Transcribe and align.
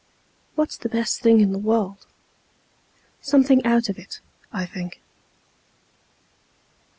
What's 0.55 0.77
the 0.77 0.89
best 0.89 1.19
thing 1.21 1.41
in 1.41 1.51
the 1.51 1.59
world? 1.59 2.07
Something 3.21 3.63
out 3.63 3.87
of 3.87 3.99
it, 3.99 4.19
I 4.51 4.65
think. 4.65 4.99